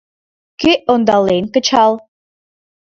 —Кӧ 0.61 0.71
ондален, 0.91 1.43
кычал... 1.53 1.91